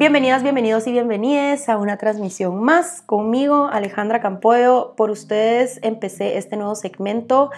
[0.00, 4.94] Bienvenidas, bienvenidos y bienvenidas a una transmisión más conmigo, Alejandra Campoyo.
[4.96, 7.50] Por ustedes empecé este nuevo segmento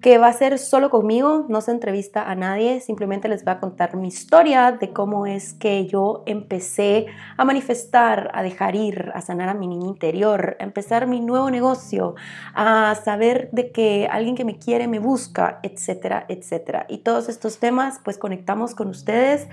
[0.00, 3.60] que va a ser solo conmigo, no se entrevista a nadie, simplemente les voy a
[3.60, 7.06] contar mi historia de cómo es que yo empecé
[7.36, 11.50] a manifestar, a dejar ir, a sanar a mi niña interior, a empezar mi nuevo
[11.50, 12.14] negocio,
[12.54, 16.86] a saber de que alguien que me quiere me busca, etcétera, etcétera.
[16.88, 19.48] Y todos estos temas pues conectamos con ustedes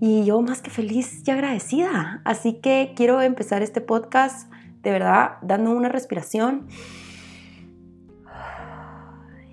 [0.00, 2.20] y yo más que feliz y agradecida.
[2.26, 4.52] Así que quiero empezar este podcast
[4.82, 6.68] de verdad dando una respiración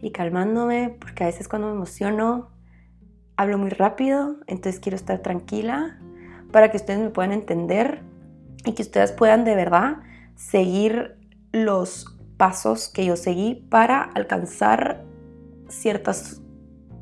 [0.05, 2.51] y calmándome, porque a veces cuando me emociono
[3.37, 5.99] hablo muy rápido, entonces quiero estar tranquila
[6.51, 8.03] para que ustedes me puedan entender
[8.65, 10.03] y que ustedes puedan de verdad
[10.35, 11.17] seguir
[11.51, 15.03] los pasos que yo seguí para alcanzar
[15.69, 16.39] ciertas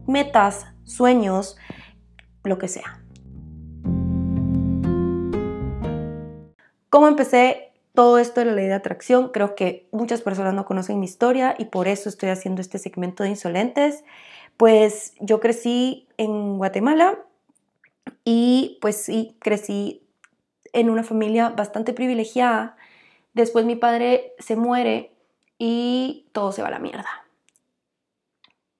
[0.07, 1.57] metas, sueños,
[2.45, 3.03] lo que sea.
[6.89, 9.29] ¿Cómo empecé todo esto de la ley de atracción.
[9.29, 13.23] Creo que muchas personas no conocen mi historia y por eso estoy haciendo este segmento
[13.23, 14.03] de insolentes.
[14.57, 17.19] Pues yo crecí en Guatemala
[18.23, 20.03] y pues sí, crecí
[20.73, 22.75] en una familia bastante privilegiada.
[23.33, 25.11] Después mi padre se muere
[25.57, 27.25] y todo se va a la mierda.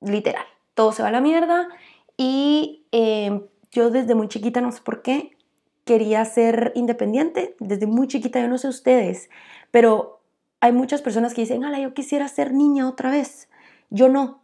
[0.02, 1.69] Literal, todo se va a la mierda
[2.17, 5.38] y eh, yo desde muy chiquita, no sé por qué,
[5.86, 9.30] quería ser independiente desde muy chiquita, yo no sé ustedes,
[9.72, 10.22] pero
[10.64, 13.50] hay muchas personas que dicen, ala, yo quisiera ser niña otra vez.
[13.90, 14.40] Yo no,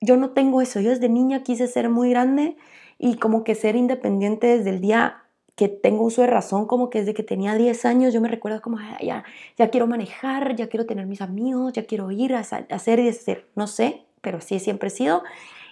[0.00, 0.80] yo no tengo eso.
[0.80, 2.56] Yo desde niña quise ser muy grande
[2.98, 5.24] y como que ser independiente desde el día
[5.56, 8.62] que tengo uso de razón, como que desde que tenía 10 años yo me recuerdo
[8.62, 9.24] como, ya,
[9.58, 13.46] ya quiero manejar, ya quiero tener mis amigos, ya quiero ir a, hacer y deshacer.
[13.56, 15.22] No sé, pero así siempre he sido.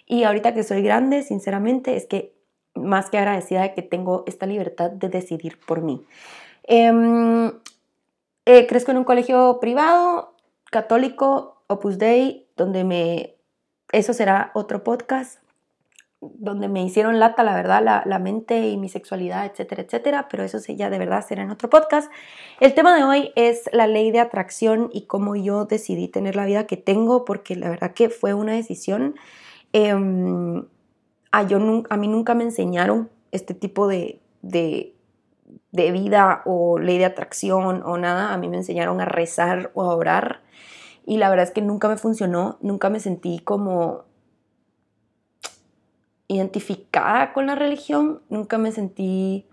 [0.06, 2.34] Y ahorita que soy grande, sinceramente, es que
[2.84, 6.04] más que agradecida de que tengo esta libertad de decidir por mí.
[6.64, 7.52] Em,
[8.44, 10.34] eh, crezco en un colegio privado,
[10.70, 13.34] católico, Opus Dei, donde me...
[13.90, 15.40] Eso será otro podcast,
[16.20, 20.44] donde me hicieron lata, la verdad, la, la, mente y mi sexualidad, etcétera, etcétera, pero
[20.44, 22.12] eso ya de verdad será en otro podcast.
[22.60, 26.44] El tema de hoy es la ley de atracción y cómo yo decidí tener la
[26.44, 29.14] vida que tengo, porque la verdad que fue una decisión
[29.72, 29.94] eh,
[31.30, 31.58] a, yo,
[31.88, 34.94] a mí nunca me enseñaron este tipo de, de,
[35.72, 38.32] de, vida o ley de atracción o nada.
[38.32, 40.42] A mí me enseñaron a rezar o a orar.
[41.04, 44.04] Y la verdad es que nunca me funcionó, nunca me sentí como
[46.28, 49.46] identificada con la religión, nunca me sentí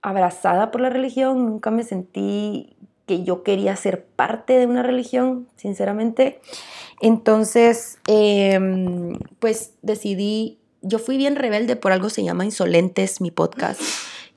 [0.00, 2.76] abrazada por la religión, nunca me sentí
[3.06, 6.40] que yo quería ser parte de una religión, sinceramente.
[7.00, 13.80] Entonces, em, pues decidí yo fui bien rebelde, por algo se llama Insolentes mi podcast.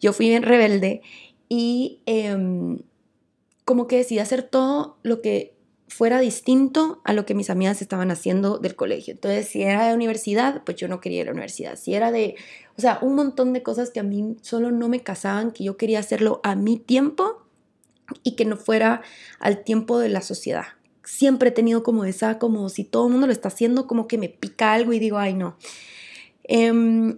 [0.02, 1.02] Yo fui bien rebelde
[1.48, 2.80] y em,
[3.66, 5.56] como que decidí hacer todo lo que
[5.88, 9.14] fuera distinto a lo que mis amigas estaban haciendo del colegio.
[9.14, 11.76] Entonces, si era de universidad, pues yo no quería ir a la universidad.
[11.76, 12.36] Si era de,
[12.78, 15.78] o sea, un montón de cosas que a mí solo no me casaban, que yo
[15.78, 17.44] quería hacerlo a mi tiempo
[18.24, 19.02] y que no fuera
[19.40, 20.66] al tiempo de la sociedad.
[21.04, 24.18] Siempre he tenido como esa, como si todo el mundo lo está haciendo, como que
[24.18, 25.58] me pica algo y digo, ay no.
[26.52, 27.18] Em,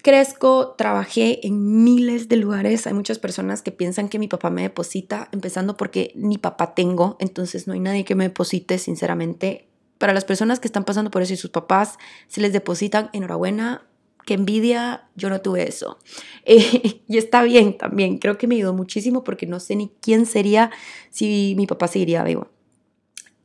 [0.00, 2.86] crezco, trabajé en miles de lugares.
[2.86, 7.18] Hay muchas personas que piensan que mi papá me deposita, empezando porque ni papá tengo,
[7.20, 9.68] entonces no hay nadie que me deposite, sinceramente.
[9.98, 13.86] Para las personas que están pasando por eso y sus papás se les depositan, enhorabuena,
[14.24, 15.98] qué envidia, yo no tuve eso.
[16.46, 20.70] y está bien también, creo que me ayudó muchísimo porque no sé ni quién sería
[21.10, 22.48] si mi papá seguiría vivo.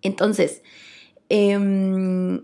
[0.02, 0.64] Entonces,
[1.28, 2.40] eh,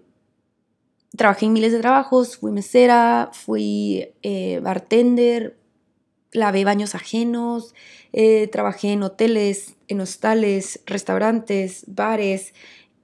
[1.16, 5.58] trabajé en miles de trabajos, fui mesera, fui eh, bartender,
[6.32, 7.74] lavé baños ajenos,
[8.14, 12.54] eh, trabajé en hoteles, en hostales, restaurantes, bares,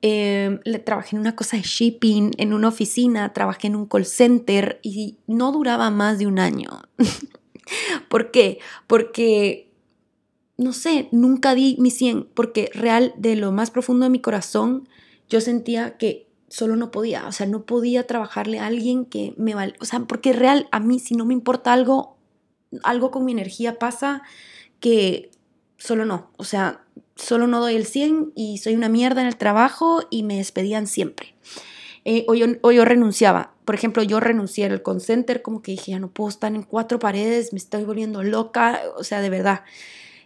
[0.01, 4.79] em, trabajé en una cosa de shipping, en una oficina, trabajé en un call center
[4.83, 6.83] y no duraba más de un año.
[8.09, 8.59] ¿Por qué?
[8.87, 9.71] Porque,
[10.57, 14.89] no sé, nunca di mi 100, porque real, de lo más profundo de mi corazón,
[15.29, 19.55] yo sentía que solo no podía, o sea, no podía trabajarle a alguien que me
[19.55, 22.15] vale, o sea, porque real, a mí si no me importa algo,
[22.83, 24.21] algo con mi energía pasa
[24.79, 25.31] que
[25.79, 26.83] solo no, o sea,
[27.15, 30.85] solo no doy el 100 y soy una mierda en el trabajo y me despedían
[30.85, 31.33] siempre.
[32.05, 33.53] Eh, o, yo, o, renunciaba.
[33.65, 36.99] Por ejemplo, yo renuncié al center como que dije, ya no puedo estar en cuatro
[36.99, 39.63] paredes, me estoy volviendo loca, o sea, de verdad.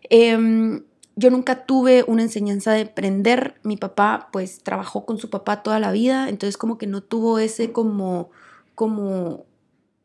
[0.09, 0.81] Eh,
[1.17, 3.55] yo nunca tuve una enseñanza de aprender.
[3.63, 7.39] Mi papá pues trabajó con su papá toda la vida, entonces como que no tuvo
[7.39, 8.29] ese como,
[8.75, 9.45] como,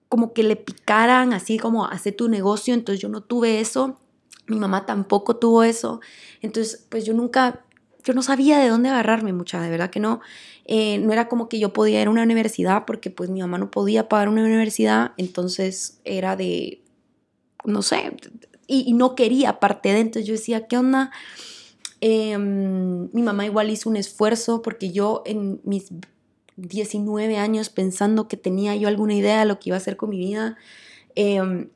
[0.09, 4.01] como que le picaran, así como hace tu negocio, entonces yo no tuve eso,
[4.47, 6.01] mi mamá tampoco tuvo eso,
[6.41, 7.63] entonces pues yo nunca,
[8.05, 10.23] yo no sabía de dónde agarrarme mucha, de verdad que no,
[10.65, 13.59] eh, no era como que yo podía ir a una universidad porque pues mi mamá
[13.59, 16.83] no podía pagar una universidad, entonces era de,
[17.67, 18.17] no sé,
[18.73, 21.11] y, no quería parte de, entonces yo decía, ¿qué onda?
[22.01, 25.93] Em, mi mamá igual hizo un esfuerzo porque yo en mis
[26.57, 30.11] 19 años pensando que tenía yo alguna idea de lo que iba a hacer con
[30.11, 30.57] mi vida,
[31.15, 31.69] em,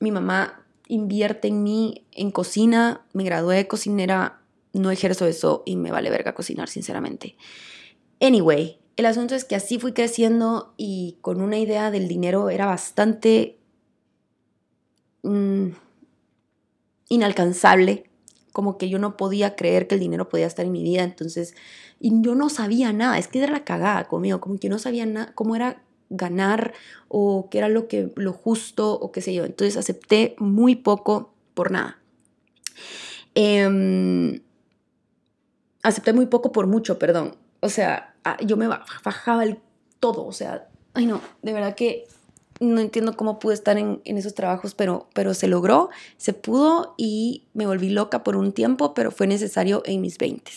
[0.00, 4.40] mi mamá invierte en mí en cocina, me gradué de cocinera,
[4.72, 7.36] no ejerzo eso y me vale verga cocinar, sinceramente.
[8.20, 12.66] Anyway, el asunto es que así fui creciendo y con una idea del dinero era
[12.66, 13.58] bastante
[15.22, 15.68] mm,
[17.12, 18.04] inalcanzable,
[18.52, 21.54] como que yo no podía creer que el dinero podía estar en mi vida, entonces,
[22.00, 25.04] y yo no sabía nada, es que era la cagada conmigo, como que no sabía
[25.04, 26.72] nada, cómo era ganar
[27.08, 31.34] o qué era lo, que, lo justo o qué sé yo, entonces acepté muy poco
[31.52, 31.98] por nada.
[33.34, 34.40] Em,
[35.82, 37.36] acepté muy poco por mucho, perdón.
[37.60, 39.58] O sea, ah, yo me bajaba el
[40.00, 42.06] todo, o sea, ay no, de verdad que
[42.62, 47.44] no entiendo cómo pude estar en, esos trabajos, pero, pero se logró, se pudo y
[47.54, 50.50] me volví loca por un tiempo, pero fue necesario en mis 20.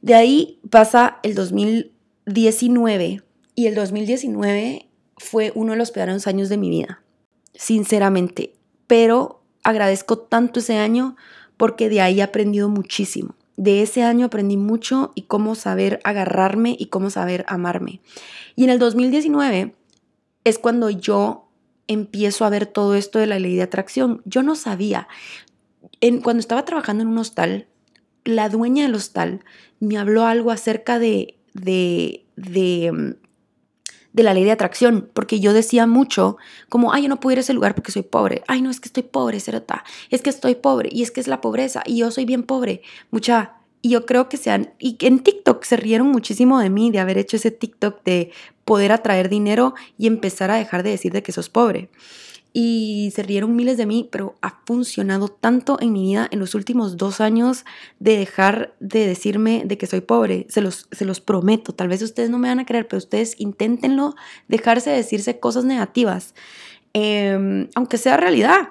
[0.00, 3.22] De ahí pasa el 2019
[3.54, 7.02] y el 2019 fue uno de los peores años de mi vida,
[7.54, 8.54] sinceramente,
[8.86, 11.16] pero agradezco tanto ese año
[11.56, 13.34] porque de ahí he aprendido muchísimo.
[13.56, 18.00] De ese año aprendí mucho y cómo saber agarrarme y cómo saber amarme.
[18.54, 19.74] Y en el 2019
[20.44, 21.48] es cuando yo
[21.86, 24.22] empiezo a ver todo esto de la ley de atracción.
[24.24, 25.08] Yo no sabía.
[26.00, 27.66] En, cuando estaba trabajando en un hostal,
[28.24, 29.44] la dueña del hostal
[29.80, 33.28] me habló algo acerca de, de, de, mm,
[34.12, 36.36] de la ley de atracción, porque yo decía mucho
[36.68, 38.80] como, ay, yo no puedo ir a ese lugar porque soy pobre, ay, no, es
[38.80, 41.98] que estoy pobre, Cerota, es que estoy pobre, y es que es la pobreza, y
[41.98, 46.08] yo soy bien pobre, mucha, y yo creo que sean, y en TikTok se rieron
[46.08, 48.32] muchísimo de mí, de haber hecho ese TikTok de
[48.68, 51.88] poder atraer dinero y empezar a dejar de decir de que sos pobre.
[52.52, 56.54] Y se rieron miles de mí, pero ha funcionado tanto en mi vida en los
[56.54, 57.64] últimos dos años
[57.98, 60.46] de dejar de decirme de que soy pobre.
[60.50, 61.72] Se los, se los prometo.
[61.72, 64.14] Tal vez ustedes no me van a creer, pero ustedes inténtenlo,
[64.48, 66.34] dejarse de decirse cosas negativas.
[66.92, 68.70] Em, aunque sea realidad,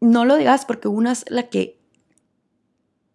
[0.00, 1.76] no lo digas porque una es la que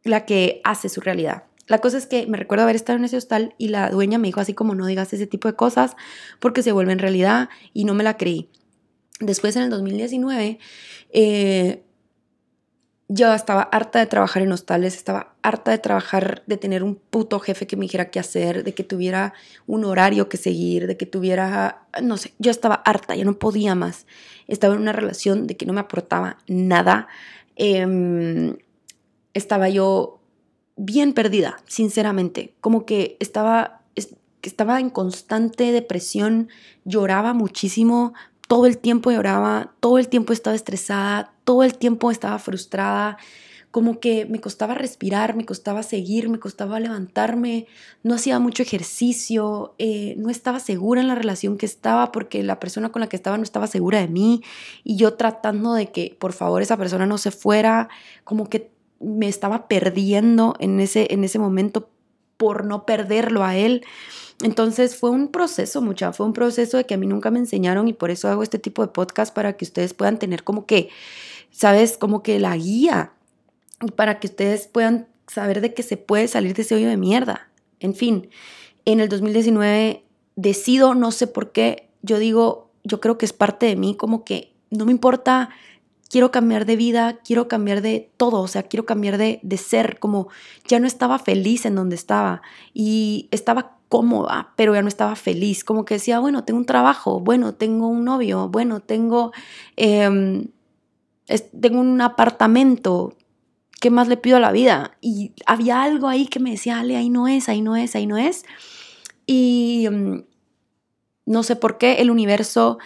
[0.03, 1.43] la que hace su realidad.
[1.71, 4.27] La cosa es que me recuerdo haber estado en ese hostal y la dueña me
[4.27, 5.95] dijo así como no digas ese tipo de cosas
[6.41, 8.49] porque se vuelven realidad y no me la creí.
[9.21, 10.59] Después en el 2019
[11.13, 11.83] eh,
[13.07, 17.39] yo estaba harta de trabajar en hostales, estaba harta de trabajar, de tener un puto
[17.39, 19.33] jefe que me dijera qué hacer, de que tuviera
[19.65, 23.75] un horario que seguir, de que tuviera, no sé, yo estaba harta, ya no podía
[23.75, 24.07] más.
[24.49, 27.07] Estaba en una relación de que no me aportaba nada.
[27.55, 28.57] Em,
[29.33, 30.20] estaba yo
[30.83, 33.81] bien perdida, sinceramente, como que estaba,
[34.41, 36.49] estaba en constante depresión,
[36.85, 38.13] lloraba muchísimo,
[38.47, 43.17] todo el tiempo lloraba, todo el tiempo estaba estresada, todo el tiempo estaba frustrada,
[43.69, 47.67] como que me costaba respirar, me costaba seguir, me costaba levantarme,
[48.01, 52.59] no hacía mucho ejercicio, eh, no estaba segura en la relación que estaba porque la
[52.59, 54.41] persona con la que estaba no estaba segura de mí.
[54.83, 57.87] Y yo tratando de que por favor esa persona no se fuera,
[58.25, 61.89] como que me estaba perdiendo en ese, en ese momento
[62.37, 63.85] por no perderlo a él.
[64.41, 67.87] Entonces fue un proceso, mucha, fue un proceso de que a mí nunca me enseñaron
[67.87, 70.89] y por eso hago este tipo de podcast para que ustedes puedan tener como que,
[71.51, 71.97] ¿sabes?
[71.97, 73.13] Como que la guía
[73.81, 76.97] y para que ustedes puedan saber de que se puede salir de ese hoyo de
[76.97, 77.49] mierda.
[77.79, 78.29] En fin,
[78.85, 80.03] en el 2019
[80.35, 84.23] decido, no sé por qué, yo digo, yo creo que es parte de mí, como
[84.23, 85.49] que no me importa
[86.11, 89.97] quiero cambiar de vida, quiero cambiar de todo, o sea, quiero cambiar de, de ser,
[89.97, 90.27] como
[90.67, 92.41] ya no estaba feliz en donde estaba
[92.73, 97.21] y estaba cómoda, pero ya no estaba feliz, como que decía, bueno, tengo un trabajo,
[97.21, 99.31] bueno, tengo un novio, bueno, tengo,
[99.77, 100.47] em,
[101.61, 103.13] tengo un apartamento,
[103.79, 104.97] ¿qué más le pido a la vida?
[104.99, 108.05] Y había algo ahí que me decía, Ale, ahí no es, ahí no es, ahí
[108.05, 108.43] no es.
[109.25, 110.25] Y em,
[111.25, 112.79] no sé por qué el universo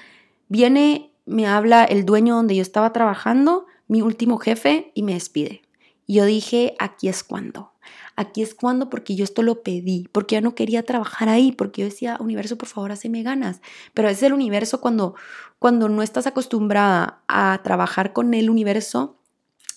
[0.48, 5.62] viene me habla el dueño donde yo estaba trabajando, mi último jefe, y me despide.
[6.08, 7.72] Y yo dije, aquí es cuando.
[8.16, 11.82] Aquí es cuando porque yo esto lo pedí, porque yo no quería trabajar ahí, porque
[11.82, 13.62] yo decía, universo, por favor, me ganas.
[13.94, 15.16] Pero es el universo cuando,
[15.60, 19.18] cuando no estás acostumbrada a trabajar con el universo,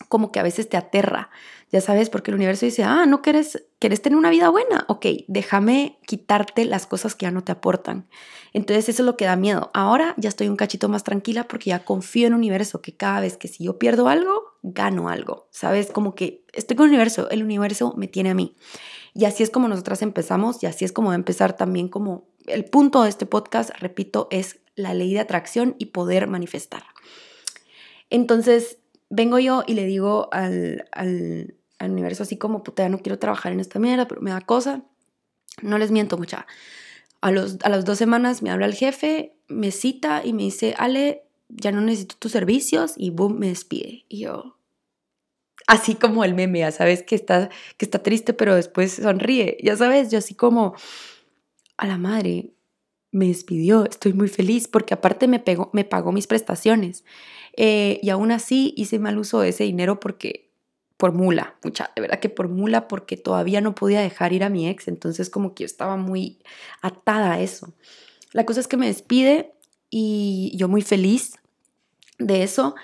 [0.09, 1.31] como que a veces te aterra,
[1.71, 5.07] ya sabes, porque el universo dice, ah, no quieres, quieres tener una vida buena, ok,
[5.29, 8.09] déjame quitarte las cosas que ya no te aportan.
[8.55, 9.71] Entonces eso es lo que da miedo.
[9.75, 13.21] Ahora ya estoy un cachito más tranquila porque ya confío en el universo, que cada
[13.21, 17.29] vez que si yo pierdo algo, gano algo, sabes, como que estoy con el universo,
[17.31, 18.57] el universo me tiene a mí.
[19.15, 22.29] Y así es como nosotras empezamos y así es como va a empezar también como
[22.47, 26.85] el punto de este podcast, repito, es la ley de atracción y poder manifestar.
[28.11, 28.79] Entonces,
[29.11, 33.53] vengo yo y le digo al, al, universo así como, puta, ya no quiero trabajar
[33.53, 34.83] en esta mierda, pero me da cosa.
[35.63, 36.47] No les miento mucha.
[37.21, 40.75] A, los, a las dos semanas me habla el jefe, me cita y me dice,
[40.79, 44.05] Ale, ya no necesito tus servicios y boom, me despide.
[44.09, 44.59] Y yo,
[45.69, 49.59] así como el meme, ya sabes que está, que está triste, pero después sonríe.
[49.63, 50.75] Ya sabes, yo así como,
[51.77, 52.55] a la madre,
[53.11, 57.05] me despidió, estoy muy feliz porque aparte me, pegó, me pagó mis prestaciones.
[57.57, 60.48] Eh, y aún así hice mal uso de ese dinero porque,
[60.99, 64.51] por mula, mucha, de verdad que por mula, porque todavía no podía dejar ir a
[64.51, 66.39] mi ex, entonces como que yo estaba muy
[66.83, 67.73] atada a eso.
[68.33, 69.55] La cosa es que me despide
[69.89, 71.39] y yo muy feliz
[72.19, 72.75] de eso.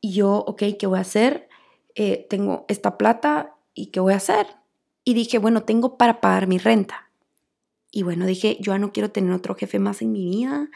[0.00, 1.48] Y yo, ok, ¿qué voy a hacer?
[1.94, 4.46] Eh, tengo esta plata y ¿qué voy a hacer?
[5.04, 7.10] Y dije, bueno, tengo para pagar mi renta.
[7.90, 10.70] Y bueno, dije, yo ya no quiero tener otro jefe más en mi vida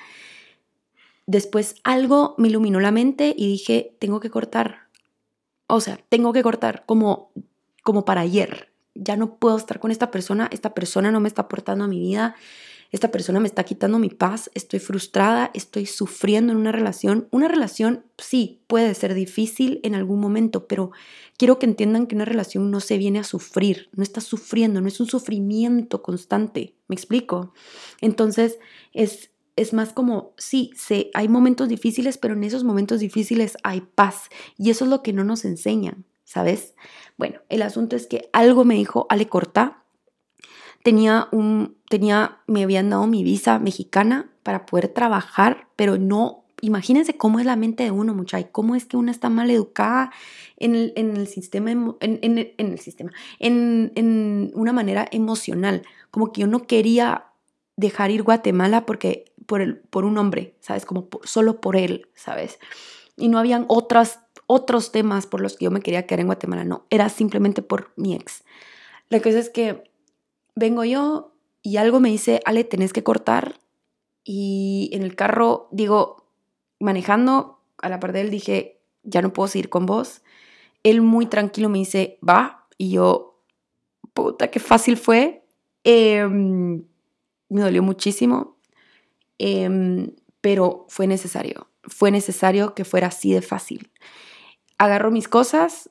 [1.29, 4.88] después algo me iluminó la mente y dije, tengo que cortar.
[5.69, 7.31] O sea, tengo que cortar como,
[7.85, 8.73] como para ayer.
[8.95, 12.01] Ya no puedo estar con esta persona, esta persona no me está aportando a mi
[12.01, 12.35] vida,
[12.91, 17.29] esta persona me está quitando mi paz, estoy frustrada, estoy sufriendo en una relación.
[17.31, 20.91] Una relación sí puede ser difícil en algún momento, pero
[21.37, 24.89] quiero que entiendan que una relación no se viene a sufrir, no está sufriendo, no
[24.89, 27.53] es un sufrimiento constante, ¿me explico?
[28.01, 28.59] Entonces
[28.95, 33.81] es es más como, sí, sé, hay momentos difíciles, pero en esos momentos difíciles hay
[33.81, 34.29] paz.
[34.57, 36.75] Y eso es lo que no nos enseñan, ¿sabes?
[37.17, 39.83] Bueno, el asunto es que algo me dijo Ale Corta.
[40.83, 47.17] Tenía un, tenía, me habían dado mi visa mexicana para poder trabajar, pero no, imagínense
[47.17, 50.13] cómo es la mente de uno, muchacha, cómo es que una está mal educada
[50.57, 53.11] en el, en el sistema, en, en, en el sistema,
[53.41, 55.83] en una manera emocional.
[56.11, 57.28] Como que yo no quería
[57.79, 60.85] dejar ir Guatemala porque por, el, por un hombre, ¿sabes?
[60.85, 62.59] Como solo por él, ¿sabes?
[63.17, 66.65] Y no habían otras, otros temas por los que yo me quería quedar en Guatemala,
[66.65, 68.43] no, era simplemente por mi ex.
[69.11, 69.85] La cosa es que
[70.57, 71.33] vengo yo
[71.63, 73.61] y algo me dice, Ale, tenés que cortar.
[74.25, 76.27] Y en el carro, digo,
[76.81, 80.23] manejando a la par de él, dije, ya no puedo seguir con vos.
[80.83, 82.67] Él muy tranquilo me dice, va.
[82.77, 83.41] Y yo,
[84.15, 85.45] puta, qué fácil fue.
[85.85, 86.27] Eh,
[87.49, 88.57] me dolió muchísimo,
[89.39, 93.91] em, pero fue necesario, fue necesario que fuera así de fácil.
[94.79, 95.91] Agarro mis cosas,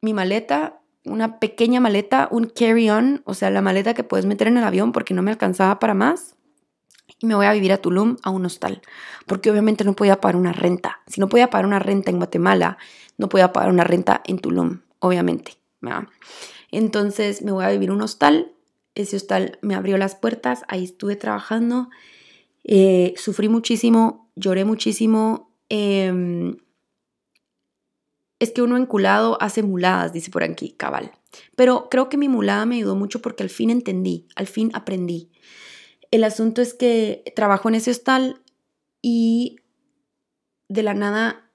[0.00, 4.58] mi maleta, una pequeña maleta, un carry-on, o sea, la maleta que puedes meter en
[4.58, 6.34] el avión porque no me alcanzaba para más.
[7.18, 8.82] Y me voy a vivir a Tulum, a un hostal,
[9.26, 11.00] porque obviamente no podía pagar una renta.
[11.06, 12.78] Si no podía pagar una renta en Guatemala,
[13.16, 15.56] no podía pagar una renta en Tulum, obviamente.
[16.70, 18.52] Entonces me voy a vivir un hostal
[18.96, 21.90] ese hostal me abrió las puertas, ahí estuve trabajando,
[22.64, 25.54] eh, sufrí muchísimo, lloré muchísimo.
[25.68, 26.56] Em,
[28.40, 31.12] es que uno enculado hace muladas, dice por aquí, cabal.
[31.54, 35.30] Pero creo que mi mulada me ayudó mucho porque al fin entendí, al fin aprendí.
[36.10, 38.42] El asunto es que trabajo en ese hostal
[39.02, 39.56] y
[40.68, 41.50] de la nada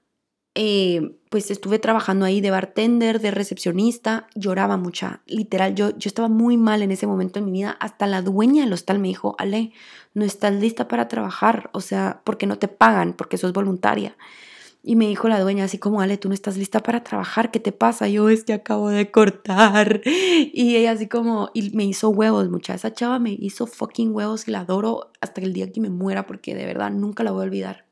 [0.54, 6.28] eh, pues estuve trabajando ahí de bartender, de recepcionista, lloraba mucha, literal, yo, yo estaba
[6.28, 9.34] muy mal en ese momento en mi vida, hasta la dueña del hostal me dijo,
[9.38, 9.72] Ale,
[10.12, 14.14] no estás lista para trabajar, o sea, porque no te pagan, porque sos voluntaria.
[14.82, 17.60] Y me dijo la dueña así como, Ale, tú no estás lista para trabajar, ¿qué
[17.60, 18.08] te pasa?
[18.08, 20.02] Yo es que acabo de cortar.
[20.52, 22.74] Y ella así como, y me hizo huevos, mucha.
[22.74, 26.26] Esa chava me hizo fucking huevos y la adoro hasta el día que me muera
[26.26, 27.86] porque de verdad nunca la voy a olvidar.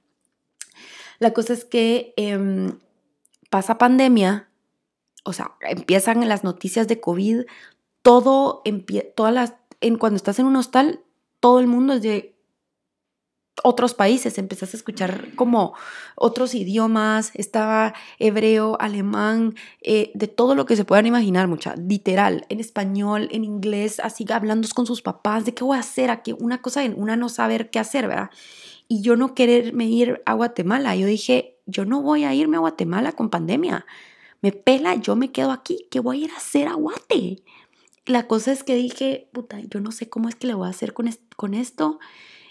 [1.21, 2.73] La cosa es que em,
[3.51, 4.49] pasa pandemia,
[5.25, 7.43] o sea, empiezan las noticias de COVID,
[8.03, 8.63] todo,
[9.15, 11.01] todas las, en, cuando estás en un hostal,
[11.41, 12.37] todo el mundo es de
[13.63, 15.75] otros países, empezás a escuchar como
[16.15, 22.47] otros idiomas, estaba hebreo, alemán, eh, de todo lo que se puedan imaginar, mucha, literal,
[22.49, 26.35] en español, en inglés, así hablando con sus papás, de qué voy a hacer, aquí
[26.39, 28.31] una cosa, una no saber qué hacer, ¿verdad?
[28.93, 30.97] y yo no quererme ir a Guatemala.
[30.97, 33.87] Yo dije, yo no voy a irme a Guatemala con pandemia.
[34.43, 35.87] Me pela, yo me quedo aquí.
[35.91, 37.43] ¿Qué voy a ir a hacer a Guate?
[38.07, 40.71] La cosa es que dije, puta, yo no sé cómo es que le voy a
[40.71, 41.99] hacer con, con esto.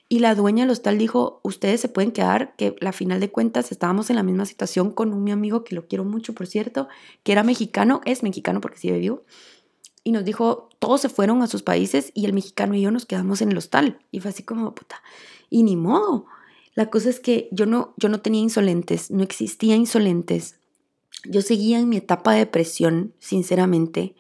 [0.08, 3.72] Y la dueña del hostal dijo, ustedes se pueden quedar, que a final de cuentas
[3.72, 6.88] estábamos en la misma situación con un mi amigo que lo quiero mucho, por cierto,
[7.24, 9.24] que era mexicano, es mexicano porque sí vivo,
[10.04, 13.06] y nos dijo, todos se fueron a sus países y el mexicano y yo nos
[13.06, 14.00] quedamos en el hostal.
[14.10, 15.04] Y fue así como, puta,
[15.50, 16.26] y ni modo.
[16.76, 20.56] La cosa es que yo no, yo no tenía insolentes, no existía insolentes.
[21.26, 24.16] Yo seguía en mi etapa de depresión, sinceramente.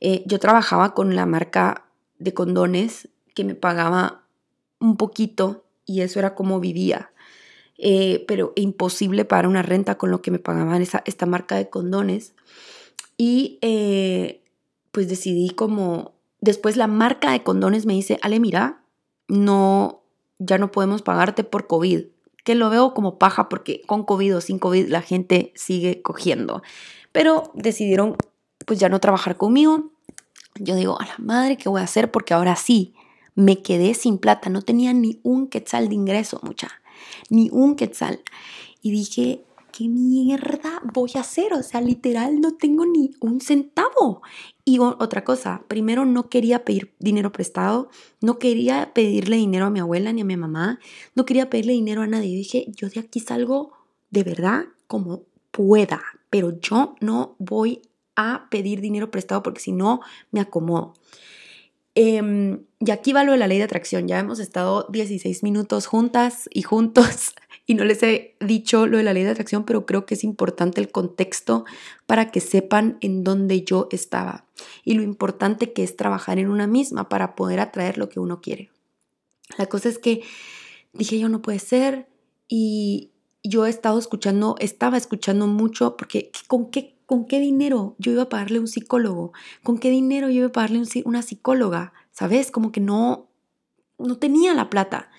[0.00, 1.86] Eh, yo trabajaba con la marca
[2.18, 4.24] de condones que me pagaba
[4.80, 7.10] un poquito y eso era como vivía.
[7.76, 11.70] Eh, pero imposible pagar una renta con lo que me pagaban esa, esta marca de
[11.70, 12.34] condones.
[13.16, 14.42] Y eh,
[14.92, 18.84] pues decidí como, después la marca de condones me dice, Ale, mira,
[19.28, 20.03] no,
[20.38, 22.06] ya no podemos pagarte por COVID.
[22.44, 26.62] Que lo veo como paja porque con COVID o sin COVID la gente sigue cogiendo.
[27.12, 28.16] Pero decidieron
[28.66, 29.90] pues ya no trabajar conmigo.
[30.56, 32.10] Yo digo, a la madre, ¿qué voy a hacer?
[32.10, 32.94] Porque ahora sí,
[33.34, 36.70] me quedé sin plata, no tenía ni un quetzal de ingreso, mucha,
[37.30, 38.20] ni un quetzal.
[38.80, 41.52] Y dije, ¿qué mierda voy a hacer?
[41.54, 44.22] O sea, literal no tengo ni un centavo.
[44.66, 47.90] Y otra cosa, primero no quería pedir dinero prestado,
[48.22, 50.80] no quería pedirle dinero a mi abuela ni a mi mamá,
[51.14, 52.34] no quería pedirle dinero a nadie.
[52.34, 53.72] dije, yo de aquí salgo
[54.10, 57.82] de verdad como pueda, pero yo no voy
[58.16, 60.94] a pedir dinero prestado porque si no me acomodo.
[61.94, 64.08] Em, y aquí va lo de la ley de atracción.
[64.08, 67.34] Ya hemos estado 16 minutos juntas y juntos
[67.66, 70.24] y no les he dicho lo de la ley de atracción, pero creo que es
[70.24, 71.64] importante el contexto
[72.06, 74.44] para que sepan en dónde yo estaba
[74.84, 78.40] y lo importante que es trabajar en una misma para poder atraer lo que uno
[78.40, 78.70] quiere.
[79.56, 80.22] La cosa es que
[80.92, 82.08] dije yo no puede ser
[82.48, 83.12] y
[83.44, 88.24] yo he estado escuchando, estaba escuchando mucho porque ¿con qué ¿con qué dinero yo iba
[88.24, 89.32] a pagarle un psicólogo?
[89.62, 91.92] ¿Con qué dinero yo iba a pagarle una psicóloga?
[92.10, 92.50] ¿Sabes?
[92.50, 93.28] Como que no,
[93.98, 95.10] no tenía la plata.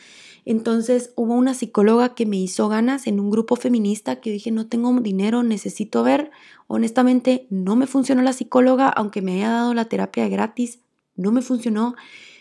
[0.43, 4.67] Entonces hubo una psicóloga que me hizo ganas en un grupo feminista que dije, no
[4.67, 6.31] tengo dinero, necesito ver.
[6.67, 10.79] Honestamente, no me funcionó la psicóloga, aunque me haya dado la terapia gratis,
[11.15, 11.95] no me funcionó.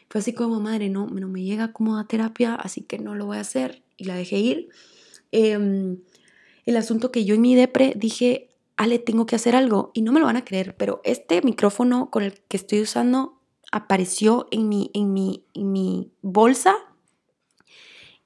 [0.09, 3.27] Fue así como, madre, no, no me llega como a terapia, así que no lo
[3.27, 3.85] voy a hacer.
[3.97, 4.69] Y la dejé ir.
[5.31, 5.99] Em,
[6.67, 9.91] el asunto que yo en mi depre dije, Ale, tengo que hacer algo.
[9.95, 13.41] Y no me lo van a creer, pero este micrófono con el que estoy usando
[13.73, 16.77] apareció en mi, en mi, en mi bolsa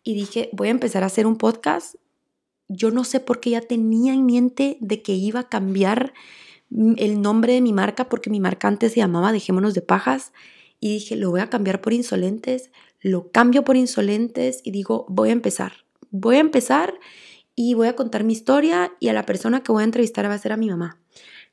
[0.03, 1.97] y dije, voy a empezar a hacer un podcast.
[2.69, 6.15] Yo no sé por qué ya tenía en mente de que iba a cambiar
[6.71, 10.33] el nombre de mi marca, porque mi marca antes se llamaba Dejémonos de Pajas.
[10.81, 15.31] Y dije, lo voy a cambiar por Insolentes, lo cambio por Insolentes y digo, voy
[15.31, 15.73] a empezar.
[16.11, 16.95] Voy a empezar
[17.59, 20.35] y voy a contar mi historia y a la persona que voy a entrevistar va
[20.35, 21.01] a ser a mi mamá.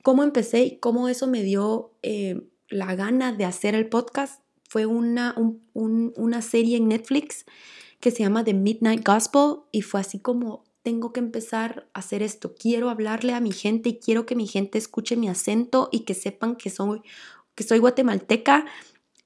[0.04, 4.39] ¿Cómo empecé y cómo eso me dio eh, la gana de hacer el podcast?
[4.70, 5.36] Fue una,
[5.74, 7.46] una serie en Netflix
[8.00, 12.22] que se llama The Midnight Gospel y fue así como tengo que empezar a hacer
[12.22, 12.54] esto.
[12.54, 16.13] Quiero hablarle a mi gente y quiero que mi gente escuche mi acento y que
[16.13, 17.02] sepan que soy,
[17.56, 18.68] que soy guatemalteca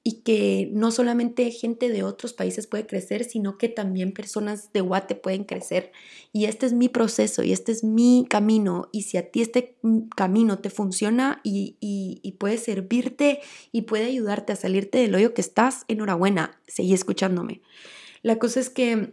[0.02, 4.80] y que no solamente gente de otros países puede crecer, sino que también personas de
[4.80, 5.92] Guate pueden crecer.
[6.32, 8.88] Y este es mi proceso y este es mi camino.
[8.92, 9.76] Y si a ti este
[10.16, 13.40] camino te funciona y, y, puede servirte
[13.72, 17.60] y puede ayudarte a salirte del hoyo que estás, enhorabuena, seguí escuchándome.
[18.22, 19.12] La cosa es que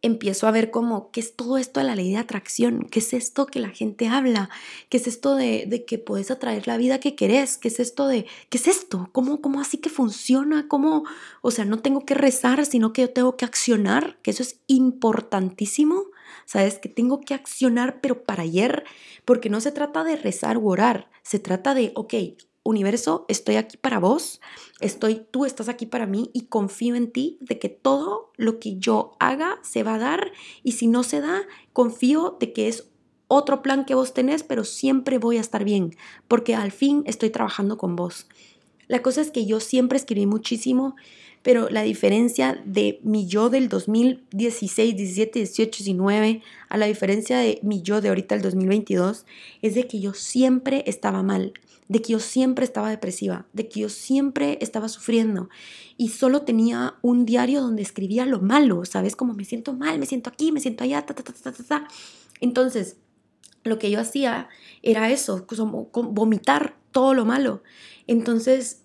[0.00, 2.86] empiezo a ver como, ¿qué es todo esto de la ley de atracción?
[2.90, 4.48] ¿Qué es esto que la gente habla?
[4.88, 7.58] ¿Qué es esto de, que puedes atraer la vida que querés?
[7.58, 9.10] ¿Qué es esto de, qué es esto?
[9.12, 10.68] ¿Cómo, ¿Cómo así que funciona?
[10.68, 11.04] ¿Cómo?
[11.42, 14.60] O sea, no tengo que rezar, sino que yo tengo que accionar, que eso es
[14.66, 16.04] importantísimo.
[16.44, 16.78] ¿Sabes?
[16.78, 18.84] Que tengo que accionar, pero para ayer,
[19.26, 22.14] porque no se trata de rezar o orar, se trata de, ok,
[22.68, 24.40] universo, estoy aquí para vos,
[24.80, 28.76] estoy, tú estás aquí para mí y confío en ti de que todo lo que
[28.76, 32.88] yo haga se va a dar y si no se da, confío de que es
[33.26, 35.96] otro plan que vos tenés, pero siempre voy a estar bien,
[36.28, 38.26] porque al fin estoy trabajando con vos.
[38.86, 40.96] La cosa es que yo siempre escribí muchísimo,
[41.42, 47.60] pero la diferencia de mi yo del 2016, 17, 18, 19 a la diferencia de
[47.62, 49.24] mi yo de ahorita el 2022
[49.62, 51.52] es de que yo siempre estaba mal
[51.88, 55.48] de que yo siempre estaba depresiva, de que yo siempre estaba sufriendo
[55.96, 59.16] y solo tenía un diario donde escribía lo malo, ¿sabes?
[59.16, 61.88] Como me siento mal, me siento aquí, me siento allá, ta, ta, ta, ta, ta.
[62.40, 62.96] Entonces,
[63.64, 64.48] lo que yo hacía
[64.82, 65.46] era eso,
[65.92, 67.62] vomitar todo lo malo.
[68.06, 68.82] Entonces,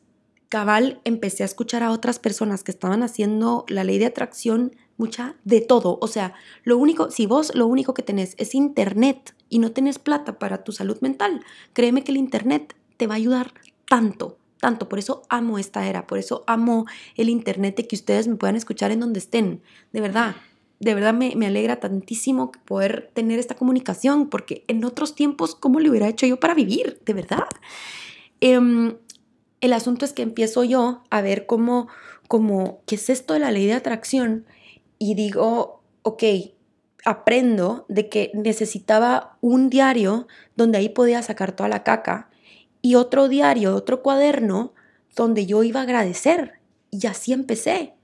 [0.49, 5.35] cabal, empecé a escuchar a otras personas que estaban haciendo la ley de atracción mucha
[5.43, 5.97] de todo.
[6.01, 9.99] O sea, lo único, si vos lo único que tenés es internet y no tenés
[9.99, 11.41] plata para tu salud mental,
[11.73, 13.53] créeme que el internet te va a ayudar
[13.89, 16.85] tanto, tanto, por eso amo esta era, por eso amo
[17.17, 19.61] el internet de que ustedes me puedan escuchar en donde estén,
[19.91, 20.37] de verdad.
[20.79, 25.81] De verdad me, me alegra tantísimo poder tener esta comunicación, porque en otros tiempos, ¿cómo
[25.81, 27.01] le hubiera hecho yo para vivir?
[27.05, 27.47] De verdad.
[28.39, 28.95] Em,
[29.59, 31.89] el asunto es que empiezo yo a ver cómo,
[32.29, 34.45] cómo, ¿qué es esto de la ley de atracción?
[34.97, 36.23] Y digo, ok,
[37.03, 42.29] aprendo de que necesitaba un diario donde ahí podía sacar toda la caca
[42.83, 44.73] y otro diario, otro cuaderno
[45.15, 46.59] donde yo iba a agradecer.
[46.91, 47.95] Y así empecé,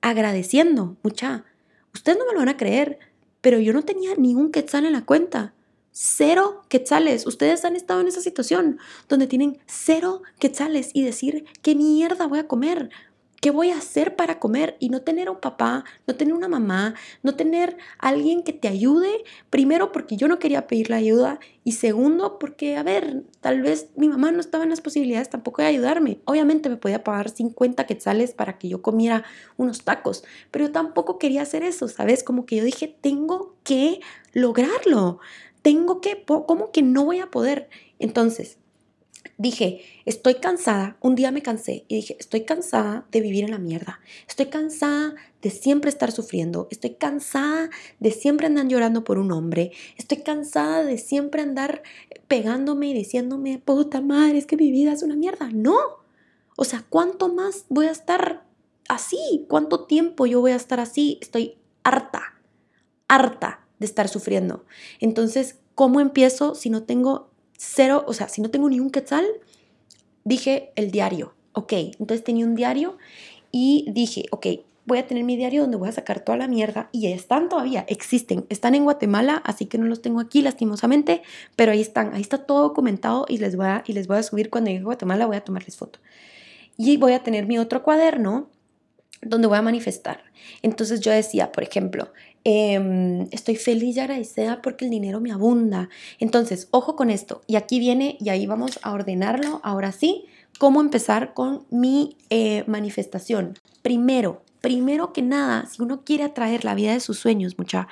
[0.00, 1.44] agradeciendo, mucha.
[1.92, 2.98] Ustedes no me lo van a creer,
[3.42, 5.52] pero yo no tenía ni un quetzal en la cuenta
[6.00, 7.26] cero quetzales.
[7.26, 12.38] Ustedes han estado en esa situación donde tienen cero quetzales y decir, ¿qué mierda voy
[12.38, 12.90] a comer?
[13.40, 14.76] ¿Qué voy a hacer para comer?
[14.80, 19.22] Y no tener un papá, no tener una mamá, no tener alguien que te ayude.
[19.48, 23.90] Primero porque yo no quería pedir la ayuda y segundo porque, a ver, tal vez
[23.96, 26.18] mi mamá no estaba en las posibilidades tampoco de ayudarme.
[26.24, 29.24] Obviamente me podía pagar 50 quetzales para que yo comiera
[29.56, 32.24] unos tacos, pero yo tampoco quería hacer eso, ¿sabes?
[32.24, 34.00] Como que yo dije, tengo que
[34.32, 35.20] lograrlo
[35.62, 37.68] tengo que, ¿cómo que no voy a poder?
[37.98, 38.58] Entonces,
[39.36, 43.58] dije, estoy cansada, un día me cansé y dije, estoy cansada de vivir en la
[43.58, 49.32] mierda, estoy cansada de siempre estar sufriendo, estoy cansada de siempre andar llorando por un
[49.32, 51.82] hombre, estoy cansada de siempre andar
[52.26, 55.48] pegándome y diciéndome, puta madre, es que mi vida es una mierda.
[55.52, 55.76] No,
[56.56, 58.44] o sea, ¿cuánto más voy a estar
[58.88, 59.46] así?
[59.48, 61.18] ¿Cuánto tiempo yo voy a estar así?
[61.20, 62.34] Estoy harta,
[63.06, 64.64] harta de estar sufriendo.
[64.98, 67.27] Entonces, ¿cómo empiezo si no tengo
[67.58, 69.26] cero, o sea, si no tengo ni un quetzal?
[70.24, 72.96] Dije el diario, ok, entonces tenía un diario
[73.50, 74.46] y dije, ok,
[74.86, 77.84] voy a tener mi diario donde voy a sacar toda la mierda y están todavía,
[77.88, 81.22] existen, están en Guatemala, así que no los tengo aquí lastimosamente,
[81.56, 84.22] pero ahí están, ahí está todo documentado y les voy a, y les voy a
[84.22, 85.98] subir cuando llegue a Guatemala, voy a tomarles foto.
[86.76, 88.48] Y voy a tener mi otro cuaderno
[89.20, 90.22] donde voy a manifestar.
[90.62, 92.12] Entonces yo decía, por ejemplo,
[92.50, 95.90] Em, estoy feliz y agradecida porque el dinero me abunda.
[96.18, 97.42] Entonces, ojo con esto.
[97.46, 100.24] Y aquí viene, y ahí vamos a ordenarlo, ahora sí,
[100.58, 103.52] cómo empezar con mi eh, manifestación.
[103.82, 107.86] Primero, primero que nada, si uno quiere atraer la vida de sus sueños, mucha,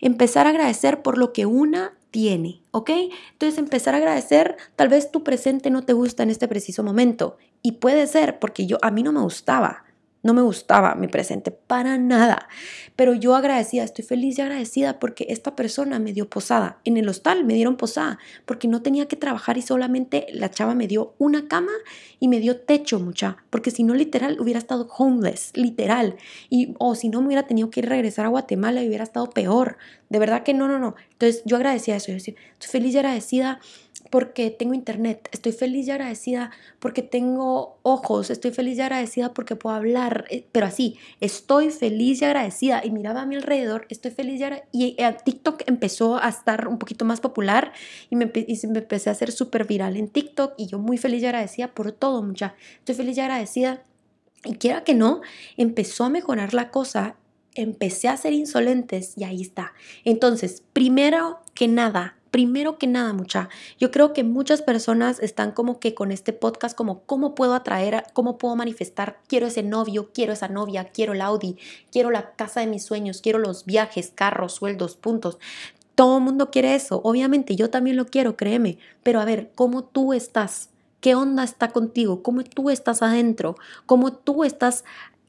[0.00, 2.90] empezar a agradecer por lo que una tiene, ¿ok?
[3.30, 7.36] Entonces empezar a agradecer, tal vez tu presente no te gusta en este preciso momento
[7.62, 9.84] y puede ser porque yo a mí no me gustaba,
[10.22, 12.48] no me gustaba mi presente para nada.
[12.96, 16.78] Pero yo agradecida, estoy feliz y agradecida porque esta persona me dio posada.
[16.84, 20.74] En el hostal me dieron posada porque no tenía que trabajar y solamente la chava
[20.74, 21.72] me dio una cama
[22.20, 23.38] y me dio techo, mucha.
[23.50, 26.16] Porque si no, literal, hubiera estado homeless, literal.
[26.50, 29.04] Y, o si no, me hubiera tenido que ir a regresar a Guatemala y hubiera
[29.04, 29.78] estado peor.
[30.08, 30.94] De verdad que no, no, no.
[31.12, 32.08] Entonces yo agradecía eso.
[32.08, 33.60] Yo decía, estoy feliz y agradecida
[34.12, 39.56] porque tengo internet, estoy feliz y agradecida porque tengo ojos, estoy feliz y agradecida porque
[39.56, 44.10] puedo hablar, eh, pero así, estoy feliz y agradecida y miraba a mi alrededor, estoy
[44.10, 44.68] feliz y agradecida.
[44.70, 47.72] Y eh, TikTok empezó a estar un poquito más popular
[48.10, 51.68] y me, empecé a hacer súper viral en TikTok y yo muy feliz y agradecida
[51.68, 52.54] por todo, mucha.
[52.80, 53.82] Estoy feliz y agradecida.
[54.44, 55.22] Y quiera que no,
[55.56, 57.16] empezó a mejorar la cosa
[57.54, 59.74] empecé a ser insolentes y ahí está.
[60.04, 65.78] Entonces, primero que nada, primero que nada, mucha, yo creo que muchas personas están como
[65.78, 70.32] que con este podcast como cómo puedo atraer, cómo puedo manifestar, quiero ese novio, quiero
[70.32, 71.58] esa novia, quiero el Audi,
[71.92, 75.38] quiero la casa de mis sueños, quiero los viajes, carros, sueldos, puntos.
[75.94, 79.84] Todo el mundo quiere eso, obviamente yo también lo quiero, créeme, pero a ver, ¿cómo
[79.84, 80.70] tú estás?
[81.02, 82.22] ¿Qué onda está contigo?
[82.22, 83.56] ¿Cómo tú estás adentro?
[83.86, 84.84] ¿Cómo tú estás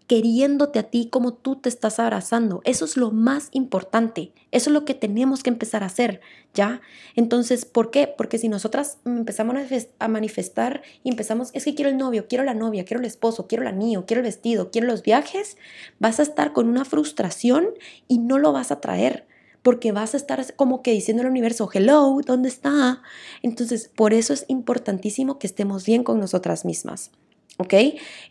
[0.08, 2.62] queriéndote a ti como tú te estás abrazando.
[2.66, 4.34] Eso es lo más importante.
[4.52, 6.22] Eso es lo que tenemos que empezar a hacer,
[6.54, 6.82] ¿ya?
[7.16, 8.08] Entonces, ¿por qué?
[8.08, 9.56] Porque si nosotras empezamos
[10.00, 13.48] a manifestar y empezamos, es que quiero el novio, quiero la novia, quiero el esposo,
[13.48, 15.58] quiero el anillo, quiero el vestido, quiero los viajes,
[16.00, 17.70] vas a estar con una frustración
[18.08, 19.26] y no lo vas a traer
[19.64, 23.02] porque vas a estar como que diciendo al universo, hello, ¿dónde está?
[23.42, 27.12] Entonces, por eso es importantísimo que estemos bien con nosotras mismas.
[27.58, 27.74] ¿Ok?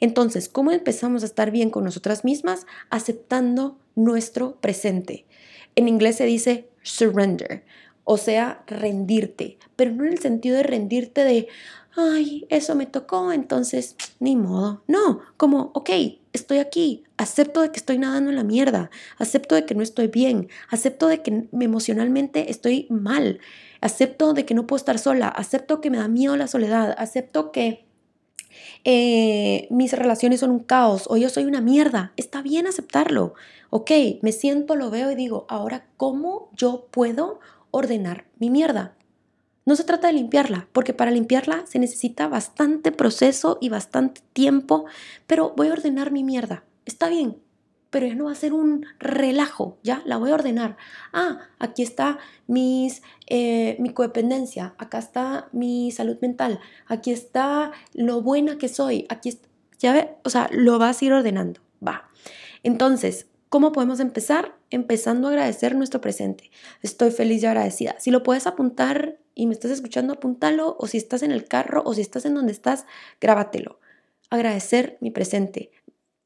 [0.00, 2.66] Entonces, ¿cómo empezamos a estar bien con nosotras mismas?
[2.90, 5.26] Aceptando nuestro presente.
[5.76, 7.64] En inglés se dice surrender,
[8.04, 11.48] o sea, rendirte, pero no en el sentido de rendirte de,
[11.96, 14.82] ay, eso me tocó, entonces, ni modo.
[14.88, 15.90] No, como, ok,
[16.32, 20.08] estoy aquí, acepto de que estoy nadando en la mierda, acepto de que no estoy
[20.08, 23.40] bien, acepto de que emocionalmente estoy mal,
[23.80, 27.52] acepto de que no puedo estar sola, acepto que me da miedo la soledad, acepto
[27.52, 27.86] que
[28.84, 32.12] eh, mis relaciones son un caos o yo soy una mierda.
[32.16, 33.34] Está bien aceptarlo.
[33.70, 33.90] Ok,
[34.22, 38.94] me siento, lo veo y digo, ahora, ¿cómo yo puedo ordenar mi mierda?
[39.64, 44.86] No se trata de limpiarla, porque para limpiarla se necesita bastante proceso y bastante tiempo,
[45.26, 46.64] pero voy a ordenar mi mierda.
[46.84, 47.36] Está bien,
[47.92, 50.02] pero ya no va a ser un relajo, ¿ya?
[50.06, 50.76] La voy a ordenar.
[51.12, 58.22] Ah, aquí está mis, eh, mi codependencia, acá está mi salud mental, aquí está lo
[58.22, 62.08] buena que soy, aquí está, ya ve, o sea, lo vas a ir ordenando, va.
[62.64, 64.56] Entonces, ¿Cómo podemos empezar?
[64.70, 66.50] Empezando a agradecer nuestro presente.
[66.80, 67.96] Estoy feliz y agradecida.
[67.98, 70.74] Si lo puedes apuntar y me estás escuchando, apúntalo.
[70.78, 72.86] O si estás en el carro o si estás en donde estás,
[73.20, 73.78] grábatelo.
[74.30, 75.70] Agradecer mi presente.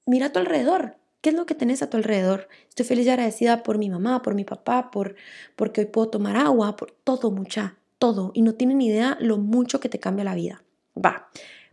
[0.07, 0.99] Mira a tu alrededor.
[1.27, 2.47] ¿Qué es lo que tenés a tu alrededor?
[2.69, 5.17] Estoy feliz y agradecida por mi mamá, por mi papá, por
[5.57, 8.31] porque hoy puedo tomar agua, por todo, mucha, todo.
[8.33, 10.63] Y no tienen idea lo mucho que te cambia la vida.
[10.97, 11.29] Va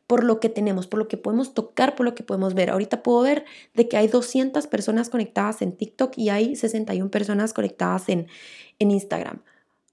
[0.07, 2.71] por lo que tenemos, por lo que podemos tocar, por lo que podemos ver.
[2.71, 7.53] Ahorita puedo ver de que hay 200 personas conectadas en TikTok y hay 61 personas
[7.53, 8.29] conectadas en,
[8.79, 9.43] en Instagram.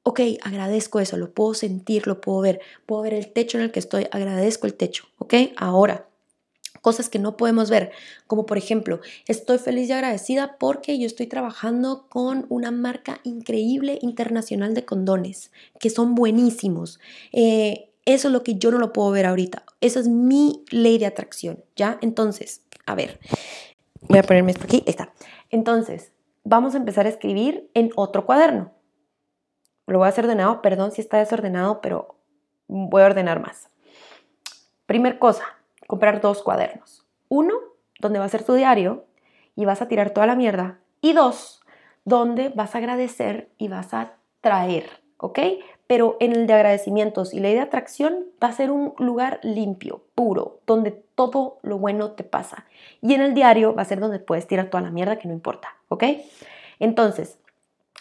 [0.05, 3.73] Ok, agradezco eso, lo puedo sentir, lo puedo ver, puedo ver el techo en el
[3.73, 5.35] que estoy, agradezco el techo, ok.
[5.59, 6.07] Ahora,
[6.81, 7.93] cosas que no podemos ver,
[8.27, 13.99] como por ejemplo, estoy feliz y agradecida porque yo estoy trabajando con una marca increíble
[14.03, 17.01] internacional de condones, que son buenísimos.
[17.33, 19.65] Eh, eso es lo que yo no lo puedo ver ahorita.
[19.81, 21.99] Esa es mi ley de atracción, ¿ya?
[22.01, 23.21] Entonces, a ver,
[24.09, 25.13] voy a ponerme esto aquí, ahí está.
[25.51, 26.13] Entonces,
[26.45, 28.73] vamos a empezar a escribir en otro cuaderno.
[29.87, 32.17] Lo voy a hacer ordenado, perdón si está desordenado, pero
[32.69, 33.69] voy a ordenar más.
[34.87, 35.45] Primer cosa,
[35.91, 37.05] comprar dos cuadernos.
[37.29, 37.55] Uno,
[37.99, 39.05] donde va a ser tu diario
[39.57, 40.79] y vas a tirar toda la mierda.
[41.01, 41.61] Y dos,
[42.05, 45.41] donde vas a agradecer y vas a traer, ¿ok?
[45.91, 50.05] pero en el de agradecimientos y ley de atracción va a ser un lugar limpio,
[50.15, 52.65] puro, donde todo lo bueno te pasa.
[53.03, 55.35] Y en el diario va a ser donde puedes tirar toda la mierda que no
[55.35, 56.05] importa, ¿ok?
[56.79, 57.41] Entonces,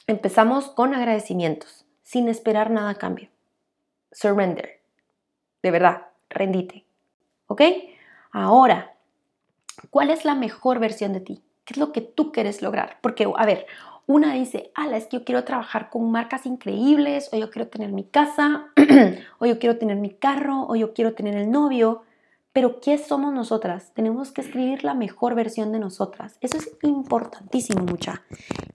[0.05, 3.29] empezamos con agradecimientos, sin esperar nada a cambio.
[4.11, 4.81] Surrender.
[5.63, 6.85] De verdad, rendite.
[7.49, 7.61] ¿Ok?
[8.31, 8.93] Ahora,
[9.89, 11.43] ¿cuál es la mejor versión de ti?
[11.65, 12.99] ¿Qué es lo que tú quieres lograr?
[13.01, 13.65] Porque, a ver,
[14.05, 17.91] una dice, ala, es que yo quiero trabajar con marcas increíbles, o yo quiero tener
[17.91, 18.67] mi casa,
[19.39, 22.03] o yo quiero tener mi carro, o yo quiero tener el novio.
[22.53, 23.93] Pero ¿qué somos nosotras?
[23.95, 26.37] Tenemos que escribir la mejor versión de nosotras.
[26.41, 28.23] Eso es importantísimo, mucha.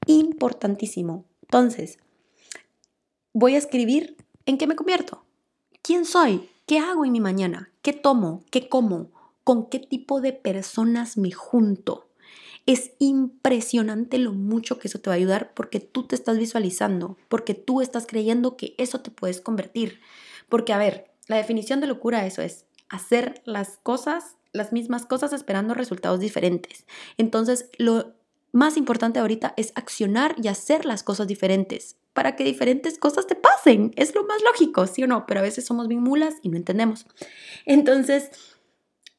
[0.07, 1.25] Importantísimo.
[1.43, 2.01] Entonces,
[3.33, 5.25] voy a escribir en qué me convierto.
[5.81, 6.49] ¿Quién soy?
[6.67, 7.71] ¿Qué hago en mi mañana?
[7.85, 8.43] ¿Qué tomo?
[8.51, 9.11] ¿Qué como?
[9.45, 12.09] ¿Con qué tipo de personas me junto?
[12.65, 17.19] Es impresionante lo mucho que eso te va a ayudar porque tú te estás visualizando,
[17.29, 20.01] porque tú estás creyendo que eso te puedes convertir.
[20.49, 25.35] Porque, a ver, la definición de locura eso es hacer las cosas, las mismas cosas
[25.35, 26.87] esperando resultados diferentes.
[27.19, 28.15] Entonces, lo
[28.55, 33.35] más importante ahorita es accionar y hacer las cosas diferentes para que diferentes cosas te
[33.35, 33.93] pasen.
[33.97, 35.27] Es lo más lógico, ¿sí o no?
[35.27, 37.05] Pero a veces somos bien mulas y no entendemos.
[37.67, 38.31] Entonces,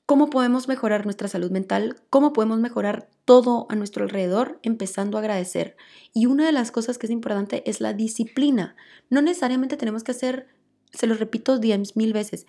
[0.05, 5.19] cómo podemos mejorar nuestra salud mental, cómo podemos mejorar todo a nuestro alrededor, empezando a
[5.19, 5.75] agradecer.
[6.13, 8.77] Y una de las cosas que es importante es la disciplina.
[9.09, 10.47] No necesariamente tenemos que hacer,
[10.93, 12.47] se lo repito diez mil veces,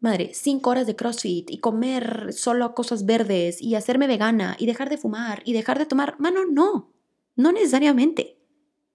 [0.00, 4.90] madre, cinco horas de CrossFit y comer solo cosas verdes y hacerme vegana y dejar
[4.90, 6.16] de fumar y dejar de tomar.
[6.18, 6.92] Mano, no,
[7.36, 8.36] no necesariamente.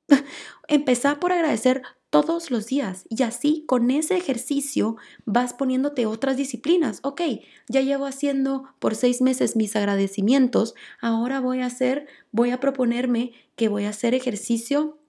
[0.68, 7.00] Empezar por agradecer todos los días y así con ese ejercicio vas poniéndote otras disciplinas.
[7.02, 7.22] Ok,
[7.68, 13.32] ya llevo haciendo por seis meses mis agradecimientos, ahora voy a hacer, voy a proponerme
[13.56, 15.00] que voy a hacer ejercicio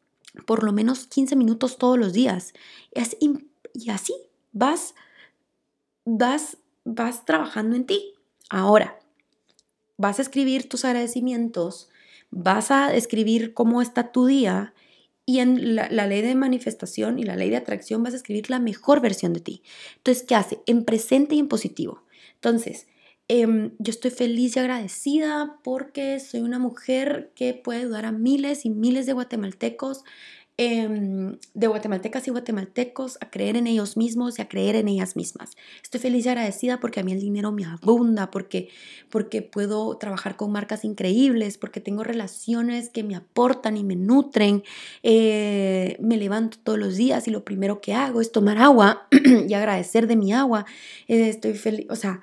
[0.46, 2.54] por lo menos 15 minutos todos los días.
[3.74, 4.14] Y así
[4.52, 4.94] vas,
[6.04, 8.14] vas, vas trabajando en ti.
[8.50, 8.98] Ahora,
[9.96, 11.88] vas a escribir tus agradecimientos,
[12.30, 14.74] vas a escribir cómo está tu día
[15.26, 18.58] y en la, ley de manifestación y la ley de atracción vas a escribir la
[18.58, 19.62] mejor versión de ti.
[19.96, 20.60] Entonces, ¿qué hace?
[20.66, 22.02] En presente y en positivo.
[22.34, 22.86] Entonces,
[23.28, 28.66] em, yo estoy feliz y agradecida porque soy una mujer que puede ayudar a miles
[28.66, 30.04] y miles de guatemaltecos
[30.56, 35.16] Em, de guatemaltecas y guatemaltecos a creer en ellos mismos y a creer en ellas
[35.16, 35.56] mismas.
[35.82, 38.68] Estoy feliz y agradecida porque a mí el dinero me abunda, porque,
[39.10, 44.62] porque puedo trabajar con marcas increíbles, porque tengo relaciones que me aportan y me nutren.
[45.02, 49.08] Eh, me levanto todos los días y lo primero que hago es tomar agua
[49.48, 50.66] y agradecer de mi agua.
[51.08, 52.20] Eh, estoy feliz, o sea,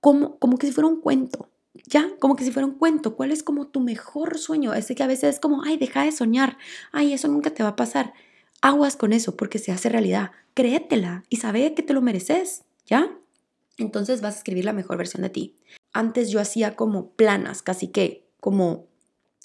[0.00, 3.32] como, como que si fuera un cuento ya, como que si fuera un cuento, ¿cuál
[3.32, 4.74] es como tu mejor sueño?
[4.74, 6.58] Ese que a veces es como, ay, deja de soñar,
[6.92, 8.12] ay, eso nunca te va a pasar.
[8.60, 10.32] Aguas con eso porque se hace realidad.
[10.54, 13.10] Créetela y sabe que te lo mereces, ¿ya?
[13.78, 15.56] Entonces vas a escribir la mejor versión de ti.
[15.92, 18.86] Antes yo hacía como planas, casi que como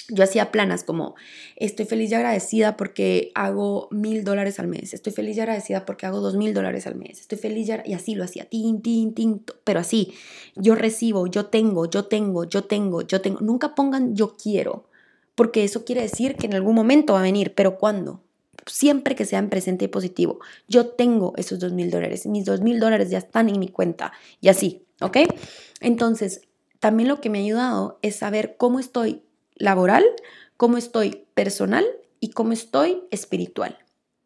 [0.10, 1.16] yo hacía planas como
[1.56, 6.06] estoy feliz y agradecida porque hago mil dólares al mes, estoy feliz y agradecida porque
[6.06, 9.44] hago dos mil dólares al mes, estoy feliz y, así lo hacía, tin, tin, tin,
[9.64, 10.14] pero así,
[10.56, 14.86] yo recibo, yo tengo, yo tengo, yo tengo, yo tengo, nunca pongan yo quiero,
[15.36, 18.22] porque eso quiere decir que en algún momento va a venir, pero ¿cuándo?
[18.66, 20.40] Siempre que sea en presente y positivo.
[20.68, 24.12] Yo tengo esos dos mil dólares, mis dos mil dólares ya están en mi cuenta
[24.42, 25.18] y así, ¿ok?
[25.80, 26.42] Entonces,
[26.80, 29.24] también lo que me ha ayudado es saber cómo estoy
[29.58, 30.06] laboral,
[30.58, 31.86] cómo estoy personal
[32.20, 33.78] y cómo estoy espiritual.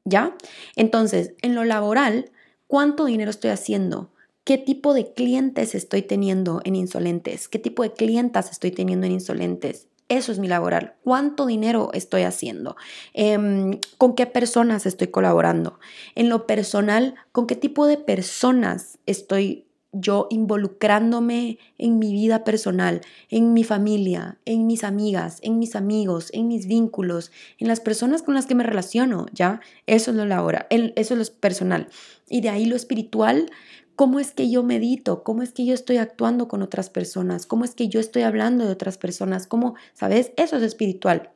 [0.04, 0.36] ¿Ya?
[0.76, 2.32] Entonces, en lo laboral,
[2.68, 4.12] ¿cuánto dinero estoy haciendo?
[4.44, 7.48] ¿Qué tipo de clientes estoy teniendo en insolentes?
[7.48, 9.88] ¿Qué tipo de clientas estoy teniendo en insolentes?
[10.10, 10.96] Eso es mi laboral.
[11.04, 12.76] ¿Cuánto dinero estoy haciendo?
[13.14, 15.80] Em, ¿Con qué personas estoy colaborando?
[16.16, 23.02] En lo personal, ¿con qué tipo de personas estoy yo involucrándome en mi vida personal,
[23.30, 28.22] en mi familia, en mis amigas, en mis amigos, en mis vínculos, en las personas
[28.22, 29.60] con las que me relaciono, ¿ya?
[29.88, 31.90] Eso es lo laboral, eso es lo personal.
[32.30, 33.52] Y de ahí lo espiritual,
[33.96, 37.66] cómo es que yo medito, cómo es que yo estoy actuando con otras personas, cómo
[37.66, 40.32] es que yo estoy hablando de otras personas, cómo, ¿sabes?
[40.38, 41.32] Eso es espiritual.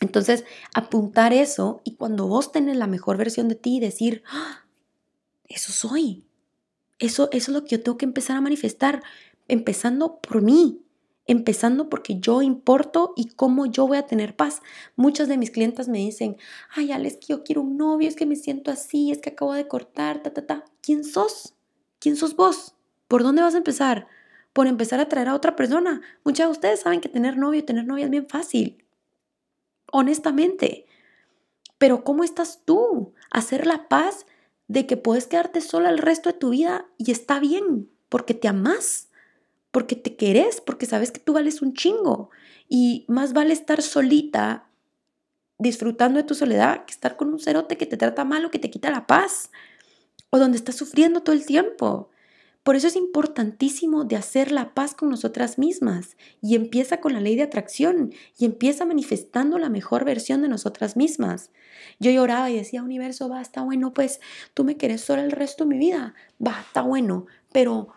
[0.00, 4.64] Entonces, apuntar eso y cuando vos tenés la mejor versión de ti, decir, ¡Ah!
[5.48, 6.24] eso soy,
[6.98, 9.02] eso, es lo que yo tengo que empezar a manifestar,
[9.46, 10.82] empezando por mí,
[11.26, 14.62] empezando porque yo importo y cómo yo voy a tener paz.
[14.96, 16.36] Muchas de mis clientas me dicen,
[16.70, 19.52] ay, Alex, que yo quiero un novio, es que me siento así, es que acabo
[19.52, 20.64] de cortar, ta, ta, ta.
[20.82, 21.54] ¿Quién sos?
[22.00, 22.74] ¿Quién sos vos?
[23.06, 24.08] ¿Por dónde vas a empezar?
[24.52, 26.00] Por empezar a traer a otra persona.
[26.24, 28.84] Muchas de ustedes saben que tener novio, tener novia es bien fácil.
[29.92, 30.86] Honestamente.
[31.76, 33.12] Pero ¿cómo estás tú?
[33.30, 34.26] Hacer la paz
[34.68, 38.48] de que puedes quedarte sola el resto de tu vida y está bien, porque te
[38.48, 39.08] amas,
[39.70, 42.30] porque te querés, porque sabes que tú vales un chingo.
[42.68, 44.68] Y más vale estar solita
[45.58, 48.58] disfrutando de tu soledad que estar con un cerote que te trata mal o que
[48.58, 49.50] te quita la paz
[50.30, 52.10] o donde estás sufriendo todo el tiempo.
[52.68, 57.20] Por eso es importantísimo de hacer la paz con nosotras mismas y empieza con la
[57.20, 61.50] ley de atracción y empieza manifestando la mejor versión de nosotras mismas.
[61.98, 64.20] Yo lloraba y decía, universo, va, está bueno, pues
[64.52, 66.14] tú me querés sola el resto de mi vida,
[66.46, 67.88] va, está bueno, pero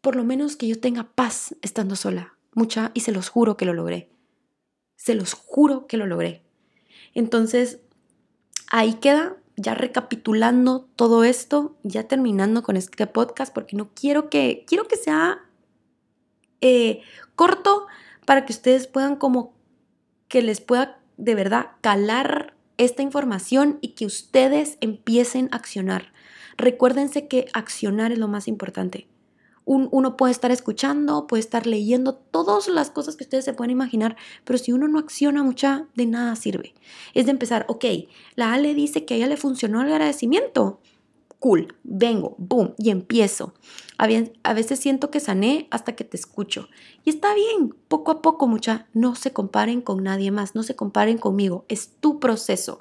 [0.00, 3.64] por lo menos que yo tenga paz estando sola, mucha, y se los juro que
[3.64, 4.08] lo logré.
[4.94, 6.44] Se los juro que lo logré.
[7.12, 7.80] Entonces,
[8.70, 14.64] ahí queda ya recapitulando todo esto, ya terminando con este podcast, porque no quiero que,
[14.66, 15.40] quiero que sea
[16.60, 17.02] eh,
[17.34, 17.86] corto
[18.24, 19.52] para que ustedes puedan como
[20.28, 26.12] que les pueda de verdad calar esta información y que ustedes empiecen a accionar.
[26.56, 29.09] Recuérdense que accionar es lo más importante
[29.70, 34.16] uno puede estar escuchando, puede estar leyendo todas las cosas que ustedes se pueden imaginar,
[34.44, 36.74] pero si uno no acciona mucha, de nada sirve.
[37.14, 37.84] Es de empezar, ok,
[38.34, 40.80] la Ale dice que a ella le funcionó el agradecimiento.
[41.38, 43.54] Cool, vengo, boom, y empiezo.
[43.96, 46.68] A veces siento que sané hasta que te escucho.
[47.04, 50.74] Y está bien, poco a poco, mucha, no se comparen con nadie más, no se
[50.74, 52.80] comparen conmigo, es tu proceso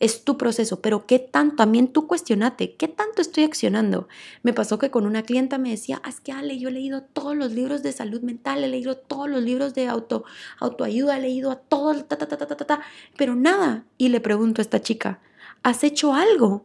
[0.00, 1.56] es tu proceso, pero ¿qué tanto?
[1.56, 4.08] También tú cuestionate, ¿qué tanto estoy accionando?
[4.42, 7.02] Me pasó que con una clienta me decía, ah, es que Ale, yo he leído
[7.02, 10.24] todos los libros de salud mental, he leído todos los libros de auto,
[10.58, 12.80] autoayuda, he leído a todo, ta, ta, ta, ta, ta, ta,
[13.18, 13.84] pero nada.
[13.98, 15.20] Y le pregunto a esta chica,
[15.62, 16.64] ¿has hecho algo?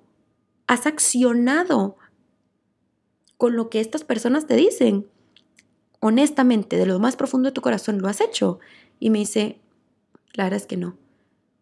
[0.66, 1.98] ¿Has accionado
[3.36, 5.08] con lo que estas personas te dicen?
[6.00, 8.60] Honestamente, de lo más profundo de tu corazón, ¿lo has hecho?
[8.98, 9.60] Y me dice,
[10.34, 10.98] la verdad es que no.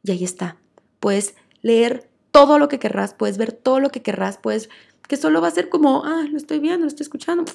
[0.03, 0.57] Y ahí está.
[0.99, 4.69] Pues leer todo lo que querrás, puedes ver todo lo que querrás, puedes,
[5.07, 7.45] que solo va a ser como, ah, lo estoy viendo, lo estoy escuchando,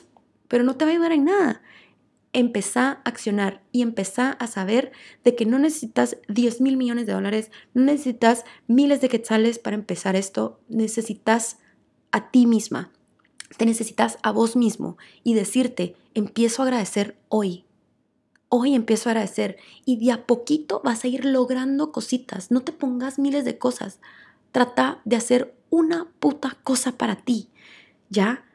[0.48, 1.62] pero no te va a ayudar en nada.
[2.32, 4.92] Empezá a accionar y empezá a saber
[5.24, 9.76] de que no necesitas 10 mil millones de dólares, no necesitas miles de quetzales para
[9.76, 11.58] empezar esto, necesitas
[12.10, 12.92] a ti misma,
[13.56, 17.64] te necesitas a vos mismo y decirte, empiezo a agradecer hoy,
[18.50, 22.50] Hoy empiezo a agradecer y de a poquito vas a ir logrando cositas.
[22.50, 24.00] No te pongas miles de cosas.
[24.52, 27.50] Trata de hacer una puta cosa para ti.
[28.08, 28.46] ¿Ya?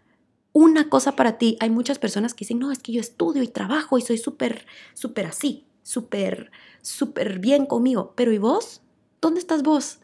[0.51, 1.57] Una cosa para ti.
[1.59, 4.65] Hay muchas personas que dicen, no, es que yo estudio y trabajo y soy súper,
[4.95, 6.51] súper así, súper,
[6.81, 8.13] súper bien conmigo.
[8.15, 8.81] Pero ¿y vos?
[9.21, 9.99] ¿Dónde estás vos?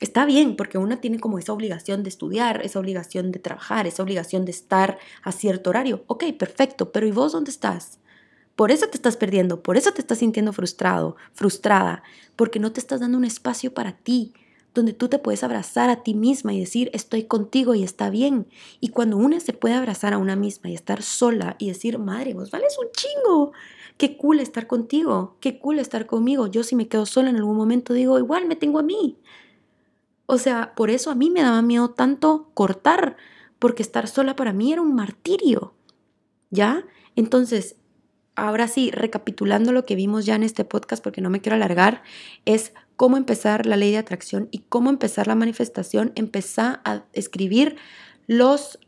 [0.00, 4.02] Está bien, porque una tiene como esa obligación de estudiar, esa obligación de trabajar, esa
[4.02, 6.04] obligación de estar a cierto horario.
[6.06, 7.98] Ok, perfecto, pero ¿y vos dónde estás?
[8.58, 12.02] Por eso te estás perdiendo, por eso te estás sintiendo frustrado, frustrada,
[12.34, 14.32] porque no te estás dando un espacio para ti,
[14.74, 18.48] donde tú te puedes abrazar a ti misma y decir, estoy contigo y está bien.
[18.80, 22.34] Y cuando una se puede abrazar a una misma y estar sola y decir, madre,
[22.34, 23.52] vos vales un chingo,
[23.96, 26.48] qué cool estar contigo, qué cool estar conmigo.
[26.48, 29.18] Yo si me quedo sola en algún momento digo, igual me tengo a mí.
[30.26, 33.18] O sea, por eso a mí me daba miedo tanto cortar,
[33.60, 35.74] porque estar sola para mí era un martirio.
[36.50, 36.84] ¿Ya?
[37.14, 37.76] Entonces,
[38.38, 42.02] ahora sí, recapitulando lo que vimos ya en este podcast, porque no me quiero alargar,
[42.44, 46.12] es cómo empezar la ley de atracción y cómo empezar la manifestación.
[46.14, 47.76] Empezar a escribir
[48.26, 48.78] los,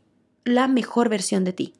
[0.43, 1.73] la mejor versión de ti.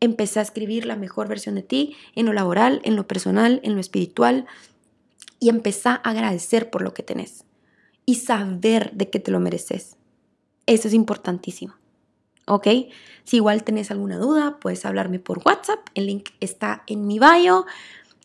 [0.00, 3.74] Empezar a escribir la mejor versión de ti en lo laboral, en lo personal, en
[3.74, 4.46] lo espiritual
[5.40, 7.44] y empezar a agradecer por lo que tenés
[8.04, 9.96] y saber de que te lo mereces.
[10.66, 11.74] Eso es importantísimo.
[12.46, 12.68] ¿Ok?
[13.24, 17.66] Si igual tenés alguna duda, puedes hablarme por WhatsApp, el link está en mi bio.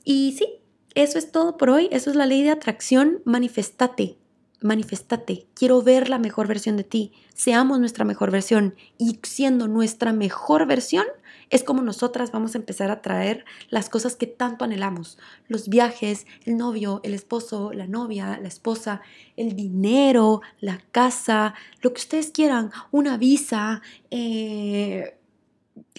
[0.04, 0.62] Y sí,
[0.96, 4.18] eso es todo por hoy, eso es la ley de atracción, manifestate,
[4.62, 10.14] manifestate, quiero ver la mejor versión de ti, seamos nuestra mejor versión y siendo nuestra
[10.14, 11.06] mejor versión,
[11.52, 15.20] es como nosotras vamos a empezar a traer las cosas que tanto anhelamos.
[15.50, 19.02] Los viajes, el novio, el esposo, la novia, la esposa,
[19.36, 23.82] el dinero, la casa, lo que ustedes quieran, una visa,
[24.12, 25.18] eh,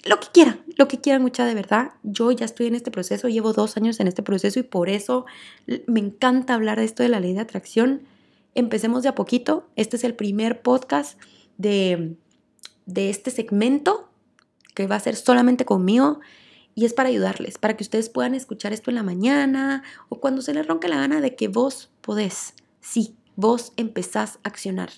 [0.05, 1.91] lo que quieran, lo que quieran mucha de verdad.
[2.01, 5.25] Yo ya estoy en este proceso, llevo dos años en este proceso y por eso
[5.85, 8.01] me encanta hablar de esto de la ley de atracción.
[8.55, 9.67] Empecemos de a poquito.
[9.75, 11.19] Este es el primer podcast
[11.57, 12.15] de,
[12.87, 14.09] de este segmento
[14.73, 16.19] que va a ser solamente conmigo
[16.75, 20.41] y es para ayudarles, para que ustedes puedan escuchar esto en la mañana o cuando
[20.41, 22.55] se les ronque la gana de que vos podés.
[22.81, 24.89] Sí, vos empezás a accionar.